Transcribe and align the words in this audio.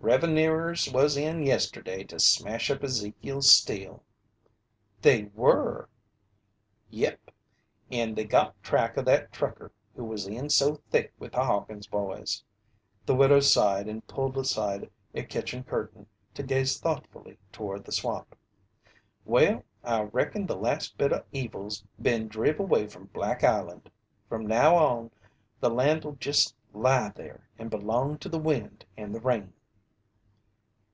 "Revenooers 0.00 0.90
was 0.90 1.18
in 1.18 1.42
yesterday 1.42 2.02
to 2.04 2.18
smash 2.18 2.70
up 2.70 2.82
Ezekiel's 2.82 3.50
still." 3.50 4.02
"They 5.02 5.24
were!" 5.34 5.90
"Yep, 6.88 7.30
and 7.90 8.16
they 8.16 8.24
got 8.24 8.60
track 8.62 8.96
o' 8.96 9.02
that 9.02 9.32
trucker 9.32 9.70
who 9.94 10.04
was 10.04 10.26
in 10.26 10.48
so 10.48 10.76
thick 10.90 11.12
with 11.18 11.32
the 11.32 11.44
Hawkins 11.44 11.88
boys." 11.88 12.42
The 13.04 13.14
widow 13.16 13.40
sighed 13.40 13.86
and 13.88 14.06
pulled 14.06 14.38
aside 14.38 14.88
a 15.14 15.24
kitchen 15.24 15.62
curtain 15.62 16.06
to 16.34 16.42
gaze 16.42 16.78
thoughtfully 16.78 17.36
toward 17.52 17.84
the 17.84 17.92
swamp. 17.92 18.34
"Well, 19.26 19.62
I 19.84 20.02
reckon 20.04 20.46
the 20.46 20.56
last 20.56 20.96
bit 20.96 21.12
o' 21.12 21.24
evil's 21.32 21.84
been 22.00 22.28
driv' 22.28 22.60
away 22.60 22.86
from 22.86 23.06
Black 23.06 23.44
Island. 23.44 23.90
From 24.28 24.46
now 24.46 24.74
on, 24.76 25.10
the 25.60 25.70
land'll 25.70 26.12
jest 26.12 26.54
lie 26.72 27.10
there 27.14 27.50
and 27.58 27.68
belong 27.68 28.16
to 28.18 28.30
the 28.30 28.38
wind 28.38 28.86
and 28.96 29.14
the 29.14 29.20
rain." 29.20 29.52